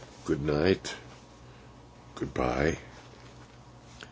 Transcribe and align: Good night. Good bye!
Good 0.25 0.41
night. 0.41 0.95
Good 2.15 2.33
bye! 2.33 2.77